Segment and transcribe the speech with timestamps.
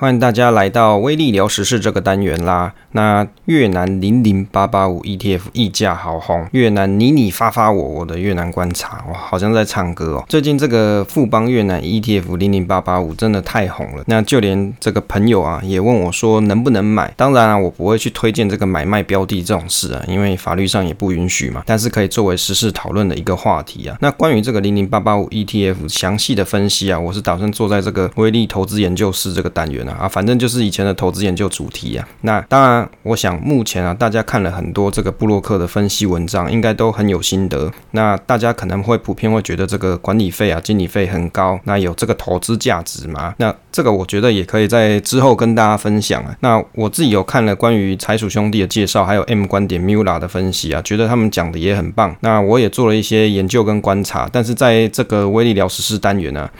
[0.00, 2.72] 欢迎大家来到威利聊时事这个单元啦。
[2.92, 10.24] 那越南零零八八五 ETF 溢价好红，越南你你发发我我的越南观察，哇，好像在唱歌哦。
[10.26, 17.12] 最近这个富邦越南 ETF 零零八八五真的太红了，那就连这个朋友啊也问我说能不能买。
[17.14, 21.62] 当然啊，我不会去推荐这个买卖标的这种事啊，因为法律上也不允许嘛。
[21.66, 23.98] 但是可以作为时事讨论的一个话题啊。
[24.00, 29.89] 那关于这个零零八八五 ETF 详细的分析啊，我是打算坐在这个威利投资研究室这个单元。
[29.92, 32.08] 啊，反正就是以前的投资研究主题啊。
[32.22, 37.70] 那当然，我想目前啊，大家看了很多这个布洛克的分析文章，应该都很有心得。
[37.92, 43.34] 那大家可能会普遍会觉得这个管理费啊、经理费很高，那有这个投资价值吗？
[43.38, 46.36] 那这个我觉得也可以在之后跟大家分享啊。
[46.40, 52.14] 那我自己有看了关于财鼠兄弟的介绍，还有 M 观点 Mula 的分析啊，觉得他们讲的也很棒。
[52.20, 56.50] 那我也做了一些研究跟观察，但是在这个威利聊实事单元呢、啊。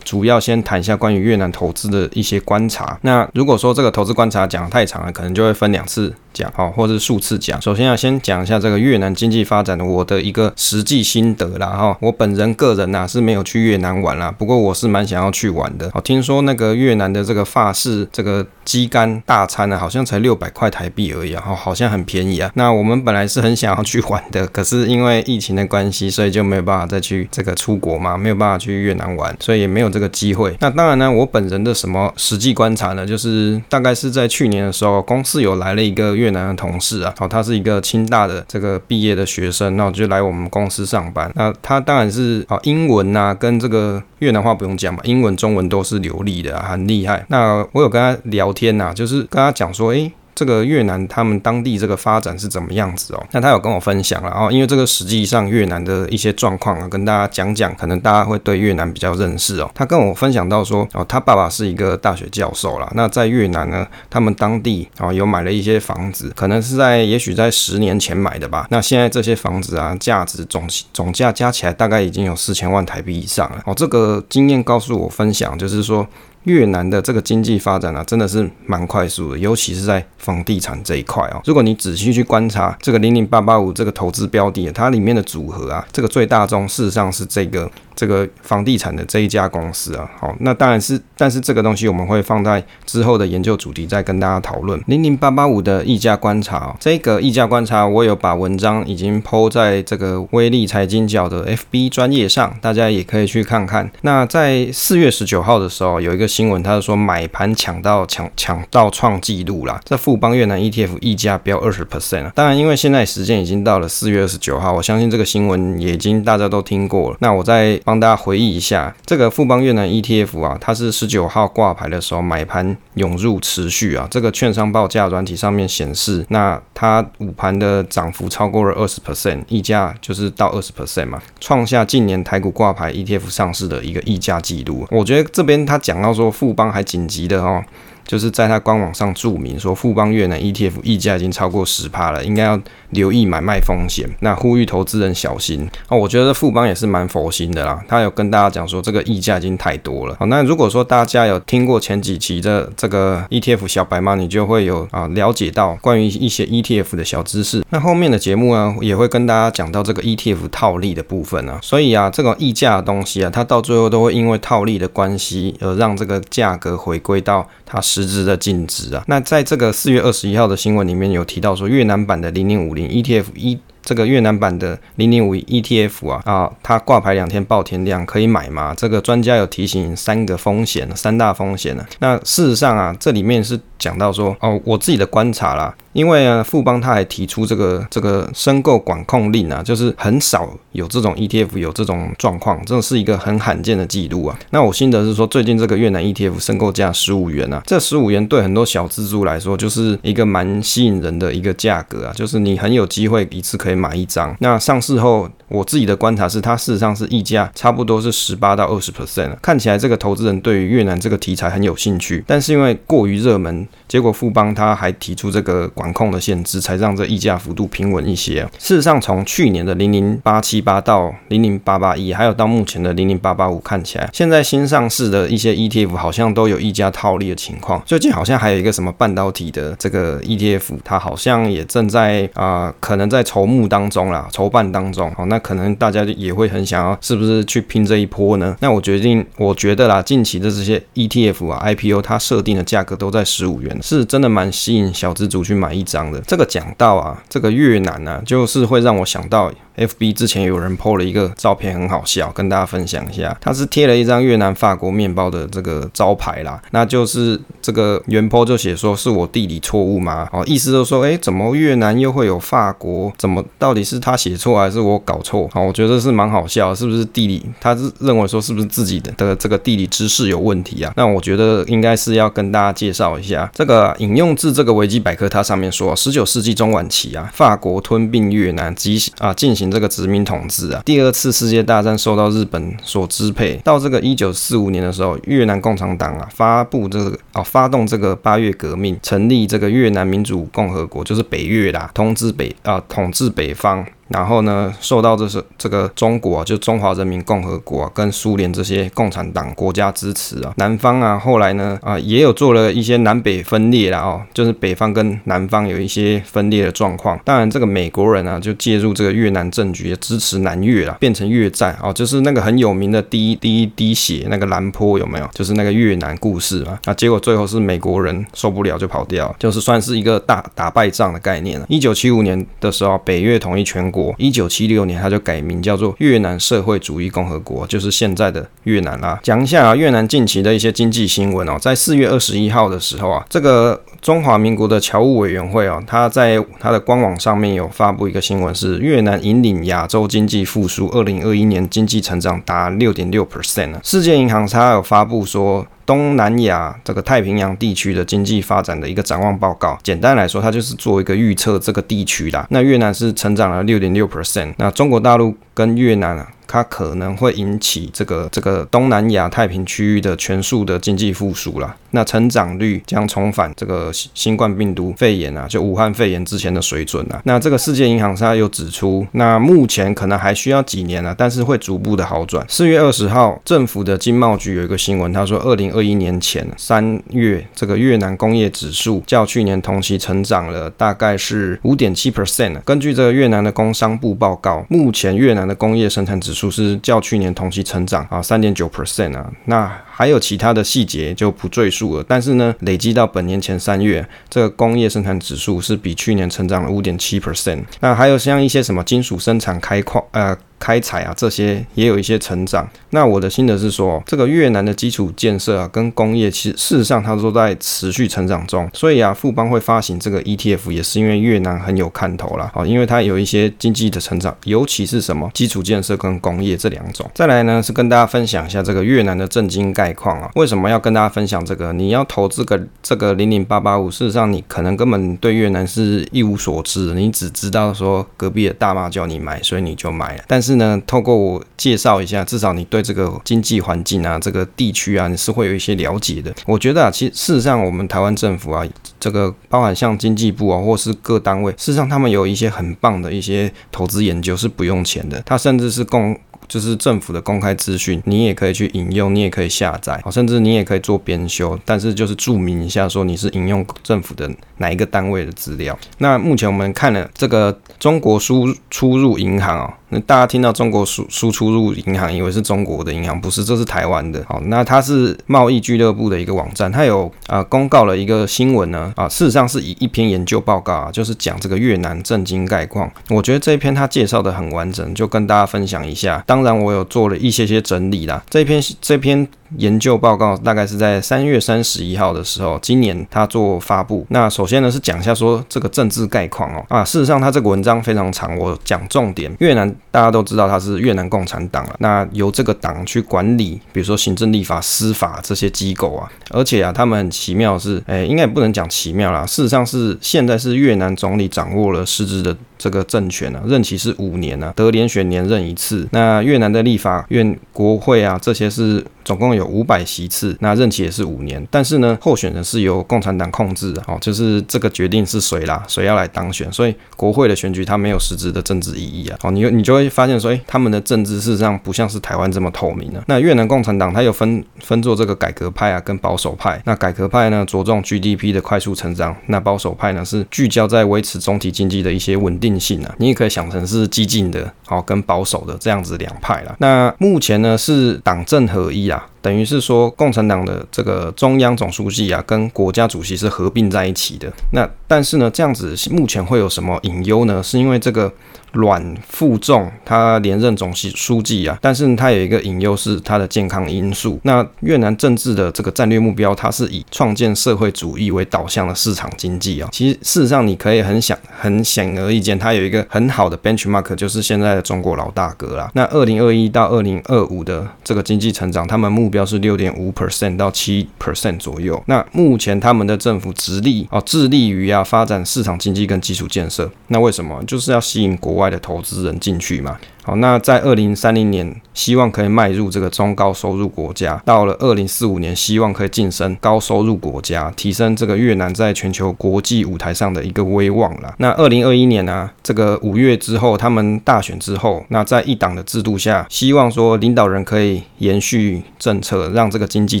[0.10, 2.98] 主要先谈一下关于越南投资的一些观察。
[3.02, 6.12] 那如果说这个投资观察讲的太长了，可能就会分两次。
[6.32, 7.60] 讲哦，或是数次讲。
[7.60, 11.96] 首先要先讲一下这个越南经济发展的我的一个实际心得啦哈。
[12.00, 15.90] 我本人个人呐、啊、是没有去越南玩啦，不过我是蛮想要去玩的。
[15.94, 22.50] 哦，听说那个越南的这个法式这个鸡肝大餐呢，好像才六百块台币而已啊，好像很便宜啊。
[22.54, 30.56] 那我们本来是很想要去玩的， 可是因为疫情的关系，所以就没有办法再去这个出国嘛，没有办法去越南玩，所以也没有这个机会。
[30.60, 41.32] 那当然呢，我本人的什么实际观察呢，就是大概是在去年的时候，公司有来了一个越南的同事啊，好，他是一个清大的这个毕业的学生，那我就来我们公司上班。
[41.34, 47.24] 那他当然是啊，英文呐，跟这个越南话不用讲嘛，英文、中文都是流利的，很厉害。
[47.28, 50.12] 那我有跟他聊天呐，就是跟他讲说，诶。
[50.40, 53.22] 这个越南他们当地这个发展是怎么样子哦？
[53.32, 59.70] 那他有跟我分享了哦，因为这个实际上越南的一些状况啊，跟大家讲讲，可能大家会对越南比较认识哦。
[59.74, 62.90] 他跟我分享到说哦，他爸爸是一个大学教授啦。
[62.94, 68.66] 那在越南呢，他们当地哦有买了一些房子，可能是在也许在十年前买的吧。
[68.70, 73.74] 那现在这些房子啊，价值总总价加起来大概已经有四千万台币以上了哦。
[73.76, 76.08] 这个经验告诉我分享，就是说。
[76.44, 81.40] 越南的这个经济发展啊，真的是蛮快速的，尤其是在房地产这一块哦。
[81.44, 87.70] 如果你仔细去观察这个零零八八五这个投资标的，它里面的组合啊，这个最大宗事实上是这个。
[88.00, 94.82] 这个房地产的这一家公司啊，好，那当然是，但是这个东西我们会放在之后的研究主题再跟大家讨论。
[94.86, 103.90] 零零八八五的溢价观察，这个溢价观察我有把文章已经 po 在这个威力财经角的 FB 专业上，大家也可以去看看。
[104.00, 112.32] 那在四月十九号的时候，有一个新闻，他是说买盘抢到抢抢到创纪录啦，这富邦越南 ETF 溢价飙二十 percent 啊。
[112.34, 117.18] 当然，因为现在时间已经到了四月二十九号，我相信这个新闻也已经大家都听过了。
[117.20, 117.78] 那我在。
[117.90, 134.86] 帮大家回忆一下，这个富邦越南 ETF 啊，它是十九号挂牌的时候买盘涌入持续啊，这个券商报价软体上面显示，那它午盘的涨幅超过了二十 percent，溢价就是到二十 percent 嘛，创下近年台股挂牌 ETF 上市的一个溢价记录。
[134.92, 137.60] 我觉得这边他讲到说富邦还紧急的哦。
[138.10, 144.04] 就是在他官网上注明说，富邦越南 ETF 溢价已经超过十趴了，应该要留意买卖风险。
[144.18, 145.96] 那呼吁投资人小心哦。
[145.96, 150.16] 我觉得富邦也是蛮佛心的啦，他有跟大家讲说，这个溢价已经太多了。
[150.18, 157.64] 好，那如果说大家有听过前几期的这个 ETF 小白吗，你就会有啊了解到关于一些 ETF 的小知识。
[157.70, 161.60] 那后面的节目呢，也会跟大家讲到这个 ETF 套利的部分啊。
[161.62, 178.74] 所以啊，这种溢价的东西啊，它到最后都会因为套利的关系而让这个价格回归到它实质的净值啊，那在这个四月二十一号的新闻里面有提到说，越南版的零零五零 ETF 一，这个越南版的零零五 ETF 啊啊，它挂牌两天爆天量，可以买吗？
[178.76, 181.84] 这个专家有提醒三个风险，三大风险呢。
[181.98, 185.74] 那事实上啊，这里面是讲到说哦，我自己的观察啦。
[185.92, 194.38] 因为啊，富邦他还提出这个这个申购管控令啊，就是很少有这种 ETF 有这种状况，这是一个很罕见的记录啊。
[194.50, 204.36] 那我心得是说，最近这个越南 ETF 申购价十五元啊，这十五元对很多小资族来说就是一个蛮吸引人的一个价格啊，就是你很有机会一次可以买一张。
[204.38, 213.66] 那上市后，我自己的观察是，它事实上是溢价差不多是十八到二十 percent，看起来这个投资人对于越南这个题材很有兴趣，但是因为过于热门。
[213.90, 218.48] 结果富邦他还提出这个管控的限制，才让这溢价幅度平稳一些。
[218.56, 227.82] 事实上，从去年的零零八七八到零零八八一，还有到目前的零零八八五，看起来现在新上市的一些 ETF 好像都有溢价套利的情况。
[227.84, 235.12] 最近好像还有一个什么半导体的这个 ETF，它好像也正在啊、可能在筹募当中啦，筹办当中。
[235.16, 238.56] 好，那可能大家也会很想要，是不是去拼这一波呢？
[238.60, 246.20] 那我决定，我觉得啦，近期的这些 ETF 啊，IPO 它设定的价格都在十五元，是真的蛮吸引小资族去买一张的。
[246.22, 249.52] 这个讲到啊，这个越南呢、就是会让我想到。
[249.80, 253.36] FB 之前有人 po 了一个照片，很好笑，跟大家分享一下。
[253.40, 260.28] 他是贴了一张越南法国面包的这个招牌啦，那就是这个原 po 就写说是我地理错误吗？
[260.32, 263.10] 哦，意思就说，哎，怎么越南又会有法国？
[263.16, 265.48] 怎么到底是他写错还是我搞错？
[265.52, 267.42] 好，我觉得是蛮好笑，是不是地理？
[267.58, 270.92] 他是认为说是不是自己的的这个地理知识有问题啊？
[270.94, 279.69] 那我觉得应该是要跟大家介绍一下这个引用自这个维基百科，它上面说，十九世纪中晚期啊，法国吞并越南及啊进行。
[279.70, 293.86] 这个殖民统治啊，第二次世界大战受到日本所支配，到这个一九四五年的时候，越南共产党啊发布这个哦发动这个八月革命，成立这个越南民主共和国，就是北越啦，统治北啊统治北方。
[294.10, 307.16] 然后呢，受到这是这个中国，就中华人民共和国，跟苏联这些共产党国家支持啊，南方啊，后来呢啊，也有做了一些南北分裂啦哦，就是北方跟南方有一些分裂的状况。
[307.24, 315.28] 当然，这个美国人啊，就介入这个越南政局，支持南越啦，变成越战哦，就是那个很有名的第一第一滴血那个蓝坡有没有？
[315.32, 316.76] 就是那个越南故事嘛。
[316.84, 321.66] 啊，结果最后是美国人受不了就跑掉，就是算是一个大打败仗的概念了。
[321.68, 323.99] 一九七五年的时候，北越统一全国。
[324.18, 329.18] 一九七六年，他就改名叫做越南社会主义共和国，就是现在的越南啦。
[329.22, 343.74] 讲一下啊，越南近期的一些经济新闻哦，在四月二十一号的时候啊，这个中华民国的侨务委员会哦，他在他的官网上面有发布一个新闻，是越南引领亚洲经济复苏，二零二一年经济成长达六点六 percent。
[343.82, 345.66] 世界银行它有发布说。
[345.86, 352.46] 东南亚这个太平洋地区的经济发展的一个展望报告，简单来说，它就是做一个预测这个地区的。
[352.50, 356.28] 那越南是成长了六点六 percent，那中国大陆跟越南啊。
[356.50, 367.22] 它可能会引起这个这个东南亚太平区域的全数的经济复苏啦，那成长率将重返这个新冠病毒肺炎啊，就武汉肺炎之前的水准啊。
[367.22, 372.44] 那这个世界银行它又指出，那目前可能还需要几年啊，但是会逐步的好转。
[372.48, 382.58] 四月二十号，政府的经贸局有一个新闻，他说，二零二一年前三月，这个越南工业指数较去年同期成长了大概是五点七 percent。
[382.62, 386.39] 根据这个越南的工商部报告，目前越南的工业生产指数。
[386.40, 392.04] 属是较去年同期成长啊，三点九 percent 啊，那还有其他的细节就不赘述了。
[392.08, 397.62] 但是呢，累积到本年前三月，这个工业生产指数是比去年成长了五点七 percent。
[397.80, 400.34] 那还有像一些什么金属生产开矿呃。
[400.60, 402.68] 开采啊，这些也有一些成长。
[402.90, 408.70] 那我的心得是说，这个越南的基础建设啊，跟工业其实事实上它都在持续成长中。
[408.72, 412.50] 所以啊，富邦会发行这个 ETF 也是因为越南很有看头啦。
[412.54, 417.10] 好，因为它有一些经济的成长，尤其是什么基础建设跟工业这两种。
[417.14, 420.30] 再来呢，是跟大家分享一下这个越南的政经概况啊。
[420.34, 421.72] 为什么要跟大家分享这个？
[421.72, 430.24] 你要投资个这个零零八八五，事实上你可能根本对越南是一无所知，你只知道说隔壁的大妈叫你买，所以你就买了。
[430.26, 436.34] 但是是呢，透过我介绍一下，至少你对这个经济环境啊，这个地区啊，你是会有一些了解的。
[436.46, 438.66] 我觉得啊，其实事实上，我们台湾政府啊，
[438.98, 446.18] 这个包含像经济部啊，或是各单位，事实上他们有一些很棒的一些投资研究是不用钱的，它甚至是供。
[446.48, 455.78] 就是政府的公开资讯，你也可以去引用，你也可以下载，甚至你也可以做编修，但是就是注明一下说你是引用政府的哪一个单位的资料。
[455.98, 464.24] 那目前我们看了这个中国输出入银行哦，那大家听到中国输输出入银行，以为是中国的银行，不是，这是台湾的。
[464.28, 472.90] 好，那它是贸易俱乐部的一个网站，它有啊、公告了一个新闻呢啊，事实上是以一篇研究报告啊，就是讲这个越南政经概况。
[473.08, 476.22] 我觉得这一篇它介绍的很完整，就跟大家分享一下。
[476.26, 478.22] 当然，我有做了一些些整理啦。
[478.30, 479.26] 这篇这篇
[479.56, 484.06] 研究报告大概是在三月三十一号的时候，今年他做发布。
[484.10, 489.34] 那首先呢是讲一下说这个政治概况哦啊，事实上他这个文章非常长，我讲重点。
[489.40, 496.10] 越南大家都知道他是越南共产党了，那由这个党去管理，比如说行政、立法、司法这些机构啊。
[496.30, 499.26] 而且啊，他们很奇妙是，哎，应该也不能讲奇妙啦。
[499.26, 505.88] 事实上是现在是越南总理掌握了实质的这个政权啊，任期是五年啊，得连选连任一次。
[505.92, 511.44] 那越南的立法院、国会啊，这些是总共有五百席次，那任期也是五年。
[511.50, 516.52] 但是呢，候选人是由共产党控制的哦，就是这个决定是谁啦，谁要来当选。
[516.52, 519.16] 所以国会的选举它没有实质的政治意义啊。
[519.22, 523.02] 哦，你你就会发现说，诶，他们的政治事实上不像是台湾这么透明的。
[523.06, 526.60] 那越南共产党它有分分做这个改革派啊跟保守派。
[526.66, 532.94] 那改革派呢，着重 GDP 的快速成长，那保守派呢是聚焦在维持总体经济的一些稳定性啊。
[532.98, 536.56] 你也可以想成是激进的，好跟保守的这样子两派啦。
[536.58, 539.06] 那目前呢是党政合一啊。
[539.22, 544.32] 等于是说，共产党的这个中央总书记啊，跟国家主席是合并在一起的。
[544.52, 547.42] 那但是呢，这样子目前会有什么隐忧呢？
[547.42, 548.12] 是因为这个。
[548.52, 554.18] 阮富仲他连任总书记啊，但是他有一个隐忧是他的健康因素。
[554.24, 559.68] 那越南政治的这个战略目标，它是以创建社会主义为导向的市场经济啊。
[559.70, 565.70] 其实事实上，你可以很想很显而易见，它有一个很好的 benchmark，就是现在的中国老大哥啦。
[565.74, 571.82] 那二零二一到二零二五的这个经济成长，他们目标是六点五 percent 到七 percent 左右。
[571.86, 576.70] 那目前他们的政府直立啊，致力于啊发展市场经济跟基础建设。
[576.88, 577.42] 那为什么？
[577.44, 579.78] 就是要吸引国外的投资人进去嘛。
[580.10, 591.14] 好，那在二零三零年，希望可以迈入这个中高收入国家；到了二零四五年，希望可以晋升高收入国家，提升这个越南在全球国际舞台上的一个威望了。
[591.18, 600.00] 那二零二一年呢、这个五月之后，他们大选之后，那在一党的制度下，希望说领导人可以延续政策，让这个经济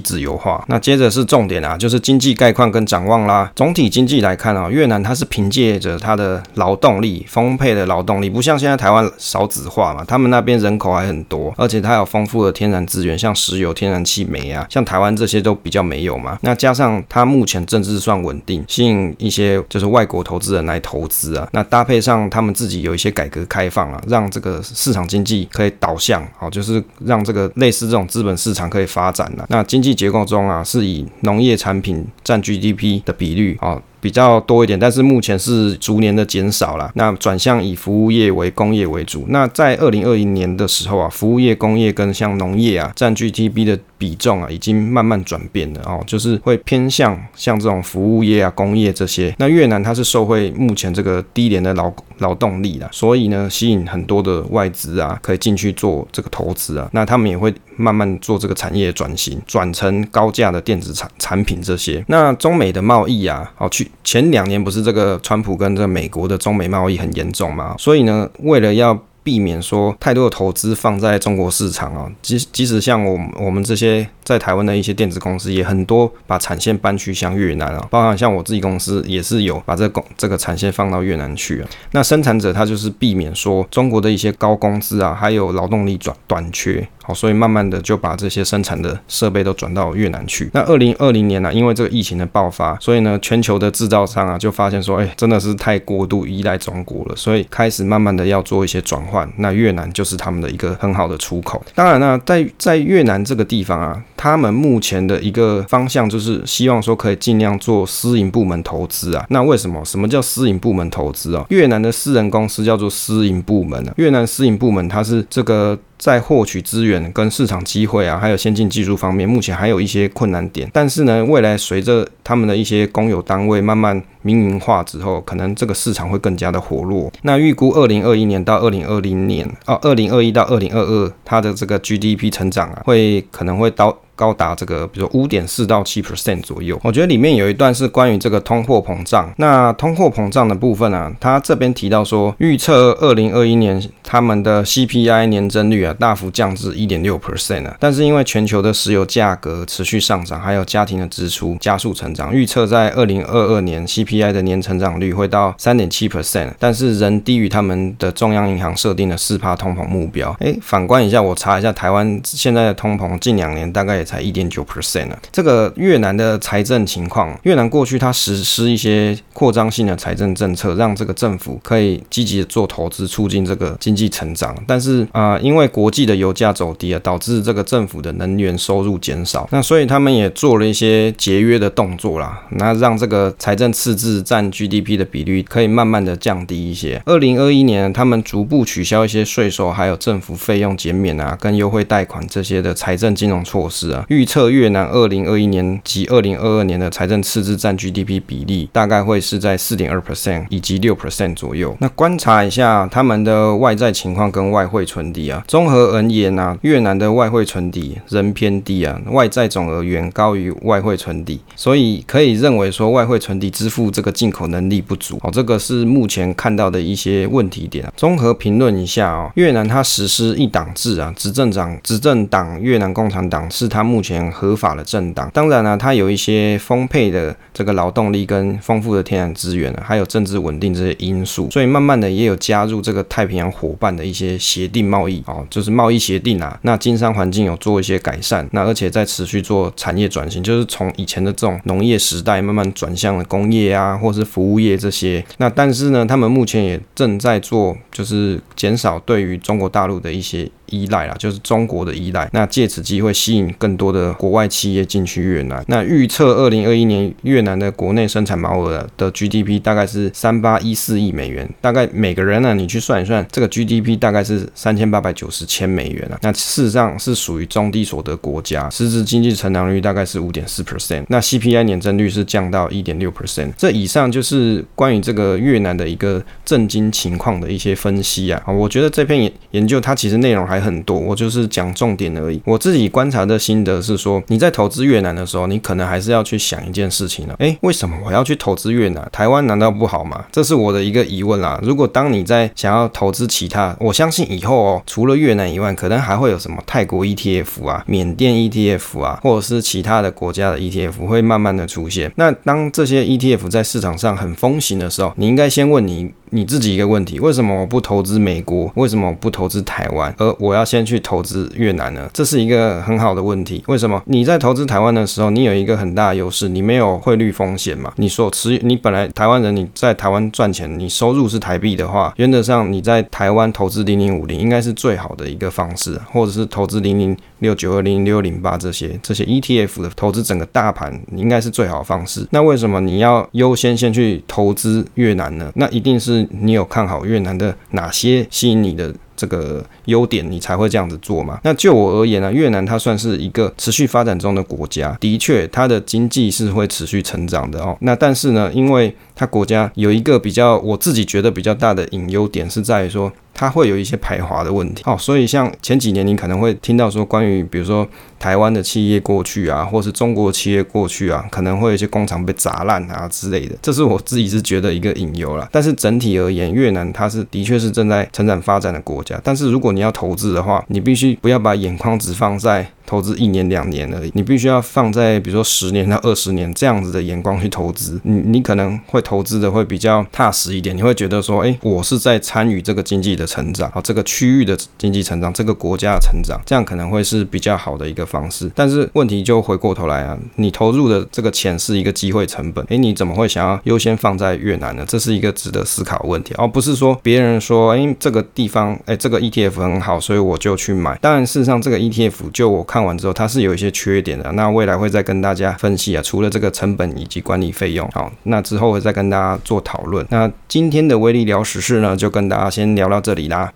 [0.00, 0.64] 自由化。
[0.66, 3.48] 那接着是重点啊，就是经济概况跟展望啦。
[3.54, 9.99] 总体经济来看啊，越南它是凭借着它的劳动力丰沛的劳动力，不像现在台湾少子化嘛。
[10.06, 16.38] 他们那边人口还很多，而且它有丰富的天然资源，像石油、天然气、煤啊，像台湾这些都比较没有嘛。
[16.42, 21.48] 那加上它目前政治算稳定，吸引一些就是外国投资人来投资啊。
[21.52, 29.46] 那搭配上他们自己有一些改革开放啊，让这个市场经济可以导向，好，就是让这个类似这种资本市场可以发展了。
[29.48, 33.80] 那经济结构中啊，是以农业产品占 GDP 的比率啊。
[34.00, 36.90] 比较多一点，但是目前是逐年的减少了。
[36.94, 39.24] 那转向以服务业为工业为主。
[39.28, 49.34] 那在二零二一年的时候啊，服务业、工业跟像农业啊，占 GDP 的比重啊，已经慢慢转变了哦，就是会偏向像这种服务业啊、工业这些。
[49.38, 56.88] 那越南它是受惠目前这个低廉的劳劳动力啦，所以呢，吸引很多的外资啊，可以进去做这个投资啊。
[56.94, 62.02] 那他们也会慢慢做这个产业转型，转成高价的电子产产品这些。
[62.08, 63.90] 那中美的贸易啊，哦去。
[64.02, 67.76] 前两年不是这个川普跟这个美国的中美贸易很严重吗？
[67.78, 81.68] 所以呢，为了要避免说太多的投资放在中国市场啊，即即使像我我们这些在台湾的一些电子公司，也很多把产线搬去像越南啊，包含像我自己公司也是有把这个这个产线放到越南去啊。
[81.92, 86.86] 那生产者他就是避免说中国的一些高工资啊，还有劳动力短短缺。
[87.14, 90.50] 所以慢慢的就把这些生产的设备都转到越南去。
[90.52, 99.30] 那二零二零年呢、因为这个疫情的爆发，所以呢，全球的制造商啊就发现说，哎，真的是太过度依赖中国了，所以开始慢慢的要做一些转换。
[99.36, 101.62] 那越南就是他们的一个很好的出口。
[101.74, 109.24] 当然呢，在在越南这个地方啊，他们目前的一个方向就是希望说可以尽量做私营部门投资啊。
[109.28, 109.84] 那为什么？
[109.84, 111.44] 什么叫私营部门投资啊？
[111.48, 113.92] 越南的私人公司叫做私营部门啊。
[113.96, 115.78] 越南私营部门它是这个。
[116.00, 120.68] 在获取资源跟市场机会啊，还有先进技术方面，目前还有一些困难点。
[120.72, 127.12] 但是呢，未来随着他们的一些公有单位慢慢民营化之后，可能这个市场会更加的活络。
[127.22, 133.96] 那预估二零二一年到二零二零年，哦，二零二一到二零二二，它的这个 GDP 成长啊，会可能会到。
[134.20, 136.78] 高达这个，比如说五点四到七 percent 左右。
[136.84, 139.32] 我觉得里面有一段是关于这个通货膨胀。
[139.38, 147.74] 那通货膨胀的部分啊，它这边提到说，预测二零二一年他们的 CPI 年增率啊大幅降至一点六 percent 啊。
[147.80, 160.36] 但是因为全球的石油价格持续上涨，还有家庭的支出加速成长，预测在二零二二年 CPI 的年成长率会到三点七 percent，但是仍低于他们的中央银行设定的四帕通膨目标。
[160.40, 164.09] 哎，反观一下，我查一下台湾现在的通膨，近两年大概也。
[164.10, 165.16] 才一点九 percent 呢。
[165.30, 174.56] 这个越南的财政情况，越南过去它实施一些扩张性的财政政策，让这个政府可以积极的做投资，促进这个经济成长。
[174.66, 179.48] 但是啊、因为国际的油价走低啊，导致这个政府的能源收入减少。
[179.52, 187.00] 那所以他们也做了一些节约的动作啦，那让这个财政赤字占 GDP 的比率可以慢慢的降低一些。
[187.04, 193.99] 二零二一年，他们逐步取消一些税收，还有政府费用减免啊，跟优惠贷款这些的财政金融措施啊。
[194.08, 201.76] 预测越南二零二一年及二零二二年的财政赤字占 GDP 比例大概会是在四点二 percent 以及六 percent 左右。
[201.80, 215.18] 那观察一下他们的外债情况跟外汇存底啊，综合而言啊，越南的外汇存底仍偏低啊，外债总额远高于外汇存底，所以可以认为说外汇存底支付这个进口能力不足。
[215.22, 217.92] 哦，这个是目前看到的一些问题点啊。
[217.96, 225.30] 综合评论一下哦，越南它实施一党制啊，执政党执政党越南共产党是它目前合法的政党。
[225.32, 236.58] 当然呢，它有一些丰沛的这个劳动力跟丰富的天然资源，还有政治稳定这些因素，所以慢慢的也有加入这个太平洋伙伴的一些协定贸易哦，就是贸易协定啊。
[236.62, 245.24] 那经商环境有做一些改善，那而且在持续做产业转型，就是从以前的这种农业时代慢慢转向了工业啊，或是服务业这些。
[245.38, 250.50] 那但是呢，他们目前也正在做，就是减少对于中国大陆的一些。
[250.70, 252.28] 依赖啦，就是中国的依赖。
[252.32, 255.62] 那借此机会吸引更多的国外企业进去越南。
[255.68, 266.18] 那预测二零二一年越南的国内生产毛额的 GDP 大概是三八一四亿美元，大概每个人呢，你去算一算，这个 GDP 大概是三千八百九十千美元啊。
[266.22, 271.04] 那事实上是属于中低所得国家，实质经济成长率大概是五点四 percent。
[271.08, 273.52] 那 CPI 年增率是降到一点六 percent。
[273.56, 278.42] 这以上就是关于这个越南的一个政经情况的一些分析啊。
[278.46, 282.40] 我觉得这篇研研究它其实内容还很多，我就是讲重点而已。
[282.44, 287.34] 我自己观察的心得是说，你在投资越南的时候，你可能还是要去想一件事情了。
[287.38, 289.08] 诶，为什么我要去投资越南？
[289.10, 290.24] 台湾难道不好吗？
[290.30, 291.58] 这是我的一个疑问啦。
[291.62, 302.12] 如果当你在想要投资其他，我相信以后哦，除了越南以外，可能还会有什么泰国 ETF 啊、缅甸 ETF 啊，或者是其他的国家的 ETF 会慢慢的出现。
[302.16, 306.10] 那当这些 ETF 在市场上很风行的时候，你应该先问你。
[306.30, 308.70] 你自己一个问题，为什么我不投资美国？
[308.76, 310.14] 为什么我不投资台湾？
[310.18, 312.08] 而我要先去投资越南呢？
[312.12, 313.62] 这是一个很好的问题。
[313.66, 314.00] 为什么？
[314.06, 317.92] 你在投资台湾的时候，你有一个很大的优势，你没有汇率风险嘛？
[317.96, 332.24] 你所持，你本来台湾人，你在台湾赚钱，你收入是台币的话，原则上你在台湾投资零零五零应该是最好的一个方式，或者是投资零零六九二零六零八这些这些 ETF 的投资整个大盘，应该是最好的方式。
[332.30, 335.50] 那为什么你要优先先去投资越南呢？
[335.56, 336.19] 那一定是。
[336.30, 341.40] 你有看好越南的哪些吸引你的这个优点，你才会这样子做吗？
[341.44, 347.76] 那就我而言呢，越南它算是一个持续发展中的国家，的确它的经济是会持续成长的哦。
[347.80, 353.12] 那但是呢，因为它国家有一个比较，我自己觉得比较大的隐忧点是在于说。
[353.32, 357.88] 它会有一些排华的问题哦，所以像前几年你可能会听到说，关于比如说
[358.20, 365.48] 台湾的企业过去啊，或是中国企业过去啊，可能会有一些工厂被砸烂啊之类的，这是我自己是觉得一个隐忧啦。
[365.50, 372.70] 但是整体而言，越南它是的确是正在成长发展的国家，但是如果你要投资的话，你必须不要把眼光只放在。
[372.86, 388.50] 投资一年两年而已，你必须要放在比如说十年到二十年这样子的眼光去投资，你你可能会投资的会比较踏实一点，你会觉得说，哎，我是在参与这个经济的成长，啊，这个区域的经济成长，这个国家的成长，这样可能会是比较好的一个方式。
[388.54, 394.84] 但是问题就回过头来啊，你投入的这个钱是一个机会成本，哎，你怎么会想要优先放在越南呢？
[394.88, 400.98] 这是一个值得思考的问题，而不是说别人说，哎，这个地方，哎，这个 ETF 很好，所以我就去买。
[401.00, 402.80] 当然，事实上这个 ETF 就我看。
[402.80, 404.32] 完之后，它是有一些缺点的。
[404.32, 410.04] 那未来会再跟大家分析啊，除了这个成本以及管理费用，好，那之后会再跟大家做讨论。
[410.08, 413.46] 那今天的威利聊时事呢，就跟大家先聊到这里啦。